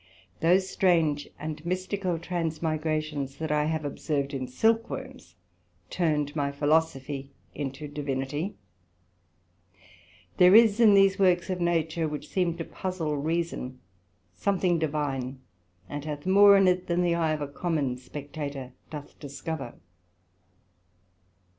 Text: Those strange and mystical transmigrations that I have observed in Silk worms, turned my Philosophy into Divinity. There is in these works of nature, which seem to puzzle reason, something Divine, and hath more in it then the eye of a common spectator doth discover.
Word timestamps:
Those 0.39 0.67
strange 0.67 1.29
and 1.37 1.63
mystical 1.63 2.17
transmigrations 2.17 3.37
that 3.37 3.51
I 3.51 3.65
have 3.65 3.85
observed 3.85 4.33
in 4.33 4.47
Silk 4.47 4.89
worms, 4.89 5.35
turned 5.91 6.35
my 6.35 6.51
Philosophy 6.51 7.29
into 7.53 7.87
Divinity. 7.87 8.55
There 10.37 10.55
is 10.55 10.79
in 10.79 10.95
these 10.95 11.19
works 11.19 11.51
of 11.51 11.61
nature, 11.61 12.07
which 12.07 12.29
seem 12.29 12.57
to 12.57 12.65
puzzle 12.65 13.15
reason, 13.15 13.77
something 14.33 14.79
Divine, 14.79 15.39
and 15.87 16.03
hath 16.03 16.25
more 16.25 16.57
in 16.57 16.67
it 16.67 16.87
then 16.87 17.03
the 17.03 17.13
eye 17.13 17.33
of 17.33 17.41
a 17.41 17.47
common 17.47 17.95
spectator 17.95 18.73
doth 18.89 19.19
discover. 19.19 19.75